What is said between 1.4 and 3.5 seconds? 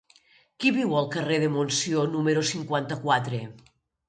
de Montsió número cinquanta-quatre?